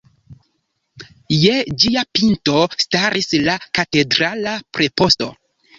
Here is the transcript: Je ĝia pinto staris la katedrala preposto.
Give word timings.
Je 1.35 1.53
ĝia 1.83 2.05
pinto 2.19 2.57
staris 2.87 3.33
la 3.47 3.61
katedrala 3.81 4.61
preposto. 4.77 5.35